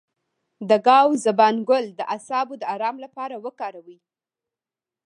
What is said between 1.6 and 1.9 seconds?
ګل